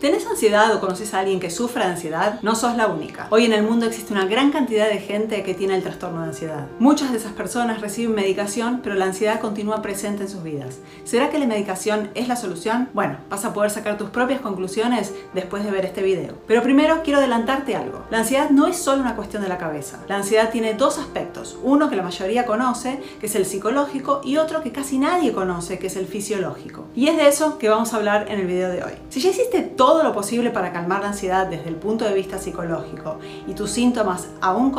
¿Tenés 0.00 0.24
ansiedad 0.28 0.72
o 0.72 0.80
conoces 0.80 1.12
a 1.12 1.18
alguien 1.18 1.40
que 1.40 1.50
sufra 1.50 1.86
de 1.86 1.94
ansiedad? 1.94 2.38
No 2.42 2.54
sos 2.54 2.76
la 2.76 2.86
única. 2.86 3.26
Hoy 3.30 3.46
en 3.46 3.52
el 3.52 3.64
mundo 3.64 3.84
existe 3.84 4.12
una 4.12 4.26
gran 4.26 4.52
cantidad 4.52 4.88
de 4.88 5.00
gente 5.00 5.42
que 5.42 5.54
tiene 5.54 5.74
el 5.74 5.82
trastorno 5.82 6.20
de 6.20 6.28
ansiedad. 6.28 6.68
Muchas 6.78 7.10
de 7.10 7.18
esas 7.18 7.32
personas 7.32 7.80
reciben 7.80 8.14
medicación, 8.14 8.80
pero 8.84 8.94
la 8.94 9.06
ansiedad 9.06 9.40
continúa 9.40 9.82
presente 9.82 10.22
en 10.22 10.28
sus 10.28 10.44
vidas. 10.44 10.78
¿Será 11.02 11.30
que 11.30 11.40
la 11.40 11.46
medicación 11.46 12.10
es 12.14 12.28
la 12.28 12.36
solución? 12.36 12.88
Bueno, 12.94 13.16
vas 13.28 13.44
a 13.44 13.52
poder 13.52 13.72
sacar 13.72 13.98
tus 13.98 14.10
propias 14.10 14.40
conclusiones 14.40 15.14
después 15.34 15.64
de 15.64 15.72
ver 15.72 15.84
este 15.84 16.02
video. 16.02 16.34
Pero 16.46 16.62
primero 16.62 17.02
quiero 17.02 17.18
adelantarte 17.18 17.74
algo. 17.74 18.04
La 18.08 18.18
ansiedad 18.18 18.50
no 18.50 18.68
es 18.68 18.76
solo 18.76 19.02
una 19.02 19.16
cuestión 19.16 19.42
de 19.42 19.48
la 19.48 19.58
cabeza. 19.58 19.98
La 20.06 20.14
ansiedad 20.14 20.50
tiene 20.50 20.74
dos 20.74 20.98
aspectos. 20.98 21.58
Uno 21.64 21.90
que 21.90 21.96
la 21.96 22.04
mayoría 22.04 22.46
conoce, 22.46 23.00
que 23.18 23.26
es 23.26 23.34
el 23.34 23.46
psicológico, 23.46 24.20
y 24.22 24.36
otro 24.36 24.62
que 24.62 24.70
casi 24.70 25.00
nadie 25.00 25.32
conoce, 25.32 25.80
que 25.80 25.88
es 25.88 25.96
el 25.96 26.06
fisiológico. 26.06 26.84
Y 26.94 27.08
es 27.08 27.16
de 27.16 27.26
eso 27.26 27.58
que 27.58 27.68
vamos 27.68 27.92
a 27.92 27.96
hablar 27.96 28.26
en 28.30 28.38
el 28.38 28.46
video 28.46 28.70
de 28.70 28.84
hoy. 28.84 28.92
Si 29.08 29.18
ya 29.18 29.30
hiciste 29.30 29.62
todo 29.62 29.87
todo 29.88 30.02
lo 30.02 30.12
posible 30.12 30.50
para 30.50 30.70
calmar 30.70 31.00
la 31.00 31.08
ansiedad 31.08 31.46
desde 31.46 31.70
el 31.70 31.76
punto 31.76 32.04
de 32.04 32.12
vista 32.12 32.36
psicológico 32.36 33.20
y 33.46 33.54
tus 33.54 33.70
síntomas 33.70 34.28
aún 34.42 34.76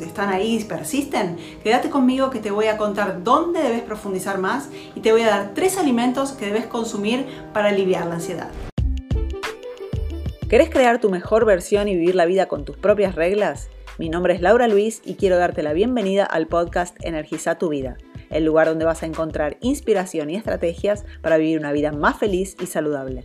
están 0.00 0.28
ahí 0.28 0.62
persisten, 0.64 1.38
quédate 1.62 1.88
conmigo 1.88 2.28
que 2.28 2.40
te 2.40 2.50
voy 2.50 2.66
a 2.66 2.76
contar 2.76 3.24
dónde 3.24 3.62
debes 3.62 3.80
profundizar 3.80 4.36
más 4.36 4.68
y 4.94 5.00
te 5.00 5.12
voy 5.12 5.22
a 5.22 5.28
dar 5.28 5.52
tres 5.54 5.78
alimentos 5.78 6.32
que 6.32 6.44
debes 6.44 6.66
consumir 6.66 7.24
para 7.54 7.70
aliviar 7.70 8.04
la 8.04 8.16
ansiedad. 8.16 8.50
¿Querés 10.50 10.68
crear 10.68 11.00
tu 11.00 11.08
mejor 11.08 11.46
versión 11.46 11.88
y 11.88 11.94
vivir 11.94 12.14
la 12.14 12.26
vida 12.26 12.44
con 12.44 12.66
tus 12.66 12.76
propias 12.76 13.14
reglas? 13.14 13.70
Mi 13.96 14.10
nombre 14.10 14.34
es 14.34 14.42
Laura 14.42 14.68
Luis 14.68 15.00
y 15.06 15.14
quiero 15.14 15.38
darte 15.38 15.62
la 15.62 15.72
bienvenida 15.72 16.26
al 16.26 16.48
podcast 16.48 17.02
Energiza 17.02 17.56
tu 17.56 17.70
vida, 17.70 17.96
el 18.28 18.44
lugar 18.44 18.66
donde 18.66 18.84
vas 18.84 19.02
a 19.04 19.06
encontrar 19.06 19.56
inspiración 19.62 20.28
y 20.28 20.36
estrategias 20.36 21.06
para 21.22 21.38
vivir 21.38 21.58
una 21.58 21.72
vida 21.72 21.92
más 21.92 22.18
feliz 22.18 22.56
y 22.60 22.66
saludable. 22.66 23.24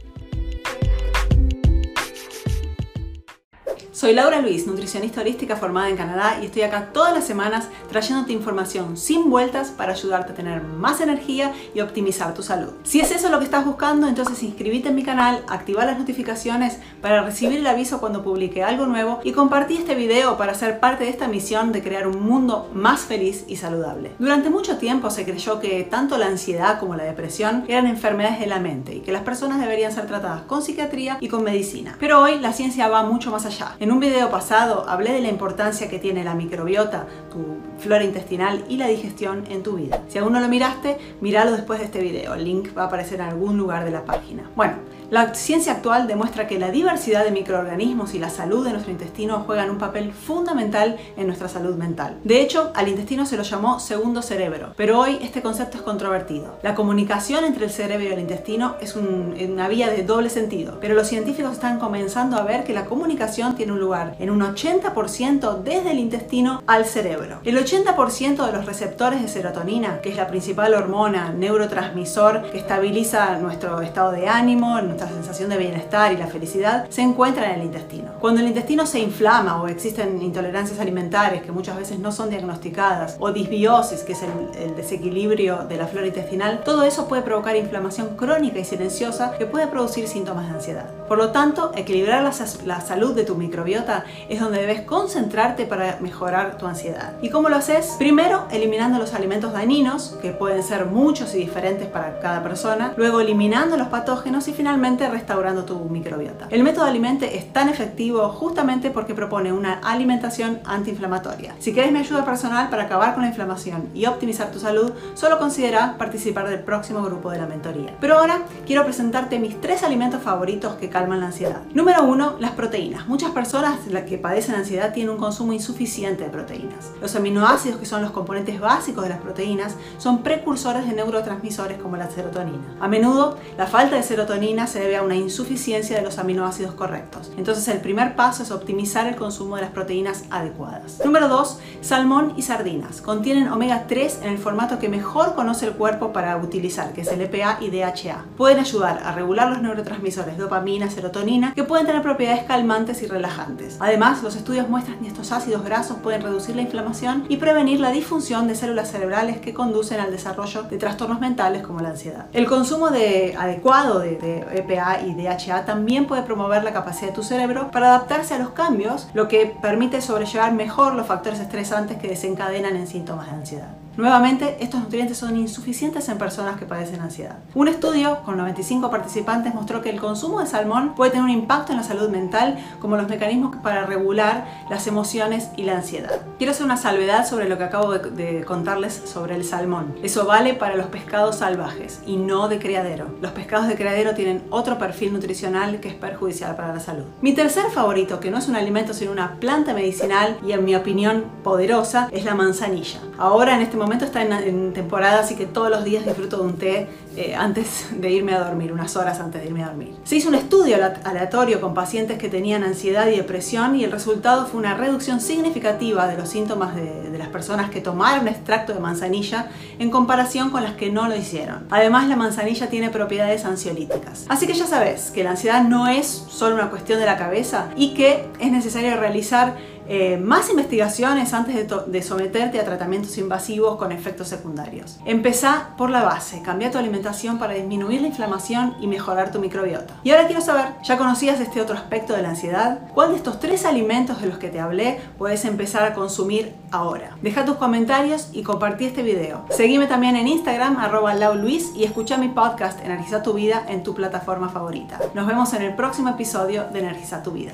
Soy 3.99 4.13
Laura 4.13 4.39
Luis, 4.39 4.65
nutricionista 4.65 5.20
holística 5.20 5.57
formada 5.57 5.90
en 5.90 5.98
Canadá 5.98 6.37
y 6.41 6.46
estoy 6.46 6.62
acá 6.62 6.91
todas 6.93 7.13
las 7.13 7.27
semanas 7.27 7.68
trayéndote 7.90 8.32
información 8.32 8.96
sin 8.96 9.29
vueltas 9.29 9.71
para 9.71 9.91
ayudarte 9.91 10.32
a 10.32 10.35
tener 10.35 10.63
más 10.63 11.01
energía 11.01 11.51
y 11.76 11.82
optimizar 11.82 12.34
tu 12.34 12.41
salud. 12.41 12.71
Si 12.84 13.01
es 13.01 13.12
eso 13.12 13.27
lo 13.27 13.40
que 13.40 13.43
estás 13.43 13.65
buscando, 13.65 14.07
entonces 14.07 14.41
inscríbete 14.41 14.87
en 14.87 14.96
mi 14.96 15.04
canal, 15.04 15.43
activa 15.49 15.84
las 15.84 15.99
notificaciones 15.99 16.77
para 17.01 17.24
recibir 17.24 17.59
el 17.59 17.68
aviso 17.68 17.99
cuando 17.99 18.24
publique 18.24 18.63
algo 18.63 18.85
nuevo 18.85 19.20
y 19.26 19.34
compartí 19.34 19.76
este 19.76 19.96
video 19.96 20.37
para 20.37 20.54
ser 20.54 20.79
parte 20.79 21.04
de 21.04 21.09
esta 21.09 21.27
misión 21.27 21.74
de 21.74 21.84
crear 21.84 22.07
un 22.07 22.24
mundo 22.24 22.70
más 22.74 23.02
feliz 23.02 23.43
y 23.49 23.57
saludable. 23.57 24.13
Durante 24.18 24.49
mucho 24.49 24.77
tiempo 24.77 25.09
se 25.09 25.26
creyó 25.26 25.59
que 25.59 25.84
tanto 25.84 26.18
la 26.18 26.27
ansiedad 26.27 26.79
como 26.79 26.96
la 26.96 27.04
depresión 27.04 27.65
eran 27.68 27.85
enfermedades 27.85 28.40
de 28.40 28.48
la 28.48 28.62
mente 28.62 28.96
y 28.96 28.99
que 29.02 29.12
las 29.12 29.24
personas 29.24 29.59
deberían 29.59 29.91
ser 29.91 30.07
tratadas 30.07 30.43
con 30.43 30.62
psiquiatría 30.62 31.18
y 31.20 31.27
con 31.27 31.43
medicina. 31.43 31.98
Pero 31.99 32.21
hoy 32.21 32.40
la 32.40 32.54
ciencia 32.54 32.87
va 32.87 33.04
mucho 33.04 33.29
más 33.29 33.46
allá. 33.46 33.76
Un 33.91 33.99
video 33.99 34.29
pasado 34.29 34.85
hablé 34.90 35.13
de 35.13 35.21
la 35.21 35.29
importancia 35.29 35.90
que 35.90 35.99
tiene 35.99 36.23
la 36.23 36.35
microbiota, 36.35 37.07
tu 37.32 37.57
flora 37.77 38.04
intestinal 38.04 38.65
y 38.68 38.77
la 38.77 38.87
digestión 38.87 39.46
en 39.49 39.63
tu 39.63 39.77
vida. 39.77 40.04
Si 40.09 40.18
aún 40.18 40.34
no 40.34 40.40
lo 40.40 40.49
miraste, 40.49 40.98
míralo 41.21 41.51
después 41.51 41.79
de 41.79 41.85
este 41.85 42.01
video. 42.01 42.34
El 42.34 42.43
link 42.43 42.77
va 42.77 42.84
a 42.84 42.85
aparecer 42.87 43.21
en 43.21 43.27
algún 43.27 43.57
lugar 43.57 43.85
de 43.85 43.91
la 43.91 44.04
página. 44.04 44.49
Bueno, 44.55 44.73
la 45.10 45.34
ciencia 45.34 45.74
actual 45.74 46.07
demuestra 46.07 46.48
que 46.48 46.60
la 46.60 46.70
diversidad 46.70 47.24
de 47.24 47.32
microorganismos 47.32 48.13
y 48.13 48.20
la 48.20 48.29
salud 48.29 48.63
de 48.63 48.71
nuestro 48.71 48.91
intestino 48.91 49.43
juegan 49.46 49.71
un 49.71 49.79
papel 49.79 50.13
fundamental 50.13 50.98
en 51.18 51.26
nuestra 51.26 51.49
salud 51.49 51.76
mental. 51.76 52.20
De 52.24 52.41
hecho, 52.41 52.71
al 52.76 52.88
intestino 52.88 53.26
se 53.26 53.35
lo 53.35 53.43
llamó 53.43 53.80
segundo 53.80 54.21
cerebro, 54.21 54.74
pero 54.77 54.99
hoy 54.99 55.18
este 55.21 55.41
concepto 55.41 55.77
es 55.77 55.84
controvertido. 55.84 56.60
La 56.62 56.76
comunicación 56.76 57.43
entre 57.43 57.65
el 57.65 57.71
cerebro 57.71 58.05
y 58.05 58.12
el 58.12 58.20
intestino 58.20 58.76
es 58.82 58.96
una 58.96 59.68
vía 59.68 59.90
de 59.90 60.04
doble 60.04 60.30
sentido, 60.30 60.77
pero 60.80 60.93
los 60.93 61.07
científicos 61.07 61.54
están 61.54 61.80
comenzando 61.80 62.37
a 62.37 62.43
ver 62.43 62.63
que 62.63 62.74
la 62.74 62.85
comunicación 62.85 63.55
tiene 63.55 63.71
un 63.71 63.80
lugar 63.80 64.16
en 64.19 64.30
un 64.30 64.41
80% 64.41 65.63
desde 65.63 65.91
el 65.91 66.00
intestino 66.00 66.62
al 66.68 66.85
cerebro. 66.85 67.40
El 67.44 67.57
80% 67.57 68.46
de 68.46 68.52
los 68.52 68.66
receptores 68.66 69.22
de 69.22 69.28
serotonina, 69.28 70.02
que 70.02 70.09
es 70.09 70.18
la 70.18 70.28
principal 70.28 70.76
hormona 70.76 71.34
neurotransmisor 71.34 72.52
que 72.52 72.59
estabiliza 72.59 73.38
nuestro 73.40 73.81
estado 73.81 74.12
de 74.12 74.28
ánimo, 74.28 74.80
nuestra 75.00 75.16
sensación 75.16 75.50
de 75.50 75.58
bienestar 75.58 76.12
y 76.12 76.18
la 76.18 76.28
felicidad 76.28 76.88
se 76.90 77.02
encuentra 77.02 77.50
en 77.50 77.60
el 77.60 77.66
intestino. 77.68 78.12
Cuando 78.20 78.42
el 78.42 78.48
intestino 78.48 78.86
se 78.86 79.00
inflama 79.00 79.62
o 79.62 79.68
existen 79.68 80.22
intolerancias 80.22 80.80
alimentarias 80.80 81.44
que 81.44 81.52
muchas 81.52 81.78
veces 81.78 82.00
no 82.00 82.12
son 82.12 82.30
diagnosticadas 82.30 83.16
o 83.20 83.32
disbiosis, 83.32 84.02
que 84.02 84.14
es 84.14 84.24
el, 84.24 84.76
desequilibrio 84.76 85.66
de 85.68 85.78
la 85.78 85.88
flora 85.88 86.08
intestinal, 86.08 86.64
todo 86.64 86.84
eso 86.84 87.08
puede 87.08 87.22
provocar 87.22 87.56
inflamación 87.56 88.16
crónica 88.16 88.59
y 88.59 88.66
silenciosa 88.66 89.36
que 89.38 89.46
puede 89.46 89.68
producir 89.68 90.08
síntomas 90.08 90.48
de 90.48 90.54
ansiedad. 90.54 90.99
Por 91.09 91.18
lo 91.18 91.31
tanto, 91.31 91.72
equilibrar 91.75 92.22
la, 92.22 92.81
salud 92.81 93.16
de 93.16 93.24
tu 93.24 93.34
microbiota 93.34 94.06
es 94.30 94.40
donde 94.40 94.62
debes 94.62 94.81
concentrarte 94.81 95.66
para 95.66 95.97
mejorar 96.02 96.59
tu 96.59 96.68
ansiedad. 96.68 97.14
¿Y 97.24 97.31
cómo 97.31 97.50
lo 97.50 97.56
haces? 97.56 97.96
Primero, 97.97 98.46
eliminando 98.52 99.00
los 99.00 99.16
alimentos 99.16 99.52
dañinos, 99.52 100.20
que 100.22 100.34
pueden 100.34 100.62
ser 100.62 100.86
muchos 100.86 101.34
y 101.34 101.40
diferentes 101.40 101.88
para 101.88 102.20
cada 102.20 102.44
persona, 102.44 102.94
luego 102.96 103.22
eliminando 103.22 103.75
los 103.75 103.88
patógenos 103.88 104.47
y 104.50 104.53
finalmente 104.53 105.09
restaurando 105.09 105.66
tu 105.66 105.80
microbiota. 105.86 106.47
El 106.52 106.62
método 106.62 106.86
Alimente 106.86 107.40
es 107.40 107.52
tan 107.52 107.70
efectivo 107.70 108.30
justamente 108.30 108.91
porque 108.91 109.16
propone 109.16 109.52
una 109.52 109.80
alimentación 109.84 110.59
antiinflamatoria. 110.64 111.56
Si 111.58 111.74
quieres 111.74 111.91
mi 111.91 111.97
ayuda 111.97 112.24
personal 112.24 112.70
para 112.70 112.84
acabar 112.84 113.16
con 113.16 113.24
la 113.24 113.30
inflamación 113.30 113.90
y 113.96 114.06
optimizar 114.06 114.52
tu 114.52 114.59
salud, 114.59 114.91
solo 115.16 115.40
considera 115.40 115.96
participar 115.97 116.47
del 116.47 116.59
próximo 116.59 117.02
grupo 117.02 117.31
de 117.31 117.40
la 117.40 117.47
mentoría. 117.47 117.96
Pero 118.00 118.20
ahora 118.20 118.44
quiero 118.68 118.84
presentarte 118.84 119.40
mis 119.40 119.59
tres 119.59 119.81
alimentos 119.81 120.22
favoritos 120.22 120.76
que 120.76 120.90
calman 121.00 121.22
la 121.22 121.28
ansiedad. 121.28 121.62
Número 121.74 122.04
uno, 122.04 122.36
las 122.40 122.52
proteínas. 122.52 123.08
Muchas 123.08 123.32
personas 123.32 123.80
que 124.06 124.18
padecen 124.18 124.56
ansiedad 124.56 124.92
tienen 124.92 125.14
un 125.14 125.18
consumo 125.18 125.54
insuficiente 125.54 126.26
de 126.26 126.30
proteínas. 126.30 126.92
Los 127.00 127.16
aminoácidos, 127.16 127.80
que 127.80 127.86
son 127.86 128.02
los 128.02 128.12
componentes 128.12 128.60
básicos 128.60 129.04
de 129.04 129.09
las 129.09 129.20
proteínas, 129.20 129.76
son 129.98 130.24
precursores 130.24 130.86
de 130.86 130.94
neurotransmisores 130.94 131.78
como 131.78 131.96
la 131.96 132.09
serotonina. 132.09 132.76
A 132.82 132.90
menudo, 132.90 133.38
la 133.58 133.66
falta 133.66 133.96
de 133.96 134.04
serotonina 134.04 134.68
se 134.68 134.82
debe 134.82 134.98
a 134.98 135.02
una 135.02 135.16
insuficiencia 135.16 135.96
de 135.96 136.04
los 136.04 136.18
aminoácidos 136.18 136.74
correctos. 136.74 137.32
Entonces 137.38 137.66
el 137.70 137.80
primer 137.80 138.18
paso 138.18 138.44
es 138.44 138.52
optimizar 138.52 139.08
el 139.08 139.16
consumo 139.16 139.56
de 139.56 139.62
las 139.62 139.72
proteínas 139.72 140.26
adecuadas. 140.30 141.00
Número 141.06 141.30
2. 141.30 141.59
Salmón 141.80 142.34
y 142.36 142.42
sardinas. 142.42 143.00
Contienen 143.00 143.48
omega 143.48 143.86
3 143.88 144.20
en 144.24 144.32
el 144.34 144.38
formato 144.38 144.80
que 144.80 144.90
mejor 144.90 145.34
conoce 145.34 145.66
el 145.66 145.76
cuerpo 145.76 146.12
para 146.12 146.36
utilizar, 146.36 146.92
que 146.92 147.02
es 147.02 147.08
el 147.08 147.22
EPA 147.22 147.59
y 147.62 147.70
DHA. 147.70 148.26
Pueden 148.36 148.59
ayudar 148.59 149.02
a 149.06 149.14
regular 149.14 149.50
los 149.50 149.62
neurotransmisores 149.62 150.38
dopamina, 150.38 150.89
serotonina, 150.90 151.54
que 151.54 151.64
pueden 151.64 151.86
tener 151.86 152.02
propiedades 152.02 152.44
calmantes 152.44 153.02
y 153.02 153.08
relajantes. 153.08 153.78
Además, 153.80 154.24
los 154.24 154.36
estudios 154.36 154.70
muestran 154.70 155.00
que 155.00 155.08
estos 155.08 155.32
ácidos 155.32 155.64
grasos 155.64 155.98
pueden 155.98 156.22
reducir 156.22 156.56
la 156.56 156.62
inflamación 156.62 157.26
y 157.30 157.38
prevenir 157.38 157.80
la 157.80 157.92
disfunción 157.92 158.48
de 158.48 158.56
células 158.56 158.92
cerebrales 158.92 159.38
que 159.38 159.54
conducen 159.54 160.00
al 160.00 160.12
desarrollo 160.12 160.64
de 160.64 160.78
trastornos 160.78 161.20
mentales 161.20 161.62
como 161.62 161.80
la 161.80 161.90
ansiedad. 161.90 162.28
El 162.34 162.46
consumo 162.46 162.90
de, 162.90 163.36
adecuado 163.38 164.00
de, 164.00 164.18
de 164.18 164.40
EPA 164.60 165.02
y 165.02 165.14
DHA 165.14 165.66
también 165.66 166.06
puede 166.06 166.24
promover 166.24 166.64
la 166.64 166.74
capacidad 166.74 167.10
de 167.10 167.16
tu 167.16 167.24
cerebro 167.24 167.72
para 167.72 167.90
adaptarse 167.90 168.34
a 168.34 168.40
los 168.40 168.50
cambios, 168.50 169.08
lo 169.14 169.28
que 169.28 169.56
permite 169.62 170.02
sobrellevar 170.02 170.54
mejor 170.54 170.96
los 170.96 171.08
factores 171.08 171.40
estresantes 171.40 171.98
que 171.98 172.08
desencadenan 172.08 172.76
en 172.76 172.88
síntomas 172.88 173.28
de 173.28 173.34
ansiedad. 173.34 173.70
Nuevamente, 174.00 174.56
estos 174.62 174.80
nutrientes 174.80 175.18
son 175.18 175.36
insuficientes 175.36 176.08
en 176.08 176.18
personas 176.18 176.58
que 176.58 176.66
padecen 176.66 177.02
ansiedad. 177.02 177.40
Un 177.54 177.68
estudio 177.68 178.20
con 178.24 178.38
95 178.38 178.90
participantes 178.90 179.54
mostró 179.54 179.82
que 179.82 179.90
el 179.90 180.00
consumo 180.00 180.40
de 180.40 180.46
salmón 180.46 180.96
puede 180.96 181.12
tener 181.12 181.26
un 181.26 181.32
impacto 181.32 181.74
en 181.74 181.80
la 181.80 181.84
salud 181.84 182.08
mental 182.08 182.58
como 182.80 182.96
los 182.96 183.09
mecanismos 183.09 183.58
para 183.58 183.86
regular 183.86 184.46
las 184.70 184.88
emociones 184.88 185.50
y 185.58 185.64
la 185.64 185.76
ansiedad. 185.76 186.22
Quiero 186.38 186.52
hacer 186.52 186.66
una 186.66 186.78
salvedad 186.78 187.28
sobre 187.28 187.50
lo 187.50 187.58
que 187.58 187.66
acabo 187.66 187.92
de, 187.92 188.46
contarles 188.46 188.94
sobre 188.94 189.36
el 189.36 189.44
salmón. 189.44 189.94
Eso 190.02 190.26
vale 190.26 190.54
para 190.54 190.78
los 190.78 190.86
pescados 190.86 191.36
salvajes 191.36 192.00
y 192.06 192.16
no 192.16 192.48
de 192.48 192.58
criadero. 192.58 193.08
Los 193.20 193.34
pescados 193.34 193.68
de 193.68 193.76
criadero 193.76 194.14
tienen 194.14 194.44
otro 194.50 194.78
perfil 194.78 195.12
nutricional 195.12 195.82
que 195.82 195.90
es 195.90 195.96
perjudicial 195.96 196.56
para 196.56 196.73
la 196.73 196.79
salud. 196.79 197.03
Mi 197.20 197.34
tercer 197.34 197.66
favorito, 197.70 198.22
que 198.22 198.32
no 198.32 198.38
es 198.38 198.47
un 198.47 198.56
alimento 198.56 198.94
sino 198.94 199.12
una 199.12 199.35
planta 199.41 199.73
medicinal 199.73 200.38
y 200.47 200.53
en 200.53 200.64
mi 200.64 200.73
opinión 200.73 201.26
poderosa, 201.44 202.08
es 202.14 202.23
la 202.23 202.34
manzanilla. 202.34 203.02
Ahora 203.18 203.56
en 203.56 203.62
este 203.62 203.76
momento 203.76 203.89
momento 203.90 204.06
está 204.06 204.22
en, 204.22 204.72
temporada, 204.74 205.22
así 205.22 205.36
que 205.36 205.47
todos 205.47 205.72
los 205.72 205.84
días 205.84 206.06
disfruto 206.06 206.38
de 206.38 206.44
un 206.44 206.58
té 206.58 206.88
eh, 207.18 207.34
antes 207.36 207.88
de 207.91 208.12
irme 208.12 208.34
a 208.34 208.40
dormir, 208.40 208.72
unas 208.72 208.96
horas 208.96 209.20
antes 209.20 209.41
de 209.41 209.47
irme 209.47 209.64
a 209.64 209.68
dormir. 209.68 209.96
Se 210.03 210.16
hizo 210.16 210.30
un 210.30 210.36
estudio 210.36 210.78
aleatorio 211.03 211.59
con 211.59 211.74
pacientes 211.74 212.20
que 212.20 212.30
tenían 212.30 212.64
ansiedad 212.64 213.08
y 213.08 213.18
depresión 213.18 213.76
y 213.76 213.84
el 213.84 213.91
resultado 213.91 214.46
fue 214.46 214.59
una 214.59 214.76
reducción 214.76 215.20
significativa 215.20 216.08
de 216.08 216.18
los 216.18 216.30
síntomas 216.30 216.76
de, 216.76 217.09
de 217.09 217.18
las 217.18 217.30
personas 217.30 217.72
que 217.72 217.82
tomaron 217.82 218.28
extracto 218.28 218.76
de 218.76 218.80
manzanilla 218.80 219.47
en 219.80 219.90
comparación 219.90 220.52
con 220.52 220.62
las 220.62 220.74
que 220.74 220.92
no 220.92 221.08
lo 221.08 221.16
hicieron. 221.16 221.66
Además, 221.72 222.08
la 222.08 222.16
manzanilla 222.16 222.70
tiene 222.70 222.92
propiedades 222.92 223.44
ansiolíticas. 223.44 224.26
Así 224.30 224.46
que 224.46 224.53
ya 224.53 224.68
sabes 224.68 225.09
que 225.09 225.24
la 225.24 225.32
ansiedad 225.32 225.64
no 225.64 225.88
es 225.88 226.06
solo 226.30 226.53
una 226.53 226.70
cuestión 226.70 227.00
de 227.00 227.08
la 227.08 227.18
cabeza 227.18 227.70
y 227.76 227.96
que 227.96 228.30
es 228.40 228.52
necesario 228.52 228.96
realizar 228.97 229.58
eh, 229.91 230.18
más 230.18 230.52
investigaciones 230.52 231.34
antes 231.34 231.68
de, 231.88 232.03
someterte 232.03 232.59
a 232.59 232.64
tratamientos 232.64 233.18
invasivos 233.18 233.78
con 233.78 233.91
efectos 233.91 234.28
secundarios. 234.28 235.00
Empezá 235.03 235.70
por 235.78 235.90
la 235.90 236.03
base, 236.03 236.44
cambia 236.44 236.70
tu 236.70 236.78
alimentación 236.78 237.40
para 237.40 237.56
disminuir 237.56 238.02
la 238.02 238.08
inflamación 238.08 238.76
y 238.80 238.86
mejorar 238.86 239.32
tu 239.32 239.40
microbiota. 239.40 239.96
Y 240.03 240.12
ahora 240.12 240.28
quiero 240.28 240.41
saber, 240.41 240.66
¿ya 240.84 241.00
conocías 241.00 241.40
este 241.40 241.59
otro 241.59 241.76
aspecto 241.76 242.14
de 242.14 242.22
la 242.22 242.30
ansiedad? 242.30 242.82
¿Cuál 242.94 243.09
de 243.09 243.18
estos 243.18 243.40
tres 243.40 243.66
alimentos 243.66 244.22
de 244.22 244.28
los 244.28 244.38
que 244.38 244.50
te 244.50 244.59
hablé 244.59 245.02
puedes 245.18 245.44
empezar 245.44 245.84
a 245.84 245.96
consumir 245.96 246.53
ahora? 246.70 247.18
Deja 247.24 247.46
tus 247.46 247.56
comentarios 247.56 248.30
y 248.32 248.44
compartí 248.44 248.85
este 248.85 249.02
video. 249.02 249.46
Seguime 249.50 249.88
también 249.88 250.16
en 250.16 250.28
Instagram, 250.28 250.78
arroba 250.78 251.16
lauluis, 251.16 251.72
y 251.76 251.84
escucha 251.84 252.18
mi 252.18 252.28
podcast 252.28 252.80
Energiza 252.85 253.24
tu 253.24 253.34
vida 253.34 253.66
en 253.68 253.82
tu 253.82 253.96
plataforma 253.96 254.50
favorita. 254.50 255.00
Nos 255.16 255.26
vemos 255.26 255.52
en 255.53 255.64
el 255.64 255.74
próximo 255.74 256.09
episodio 256.09 256.65
de 256.71 256.80
Energiza 256.80 257.24
tu 257.24 257.31
vida. 257.31 257.53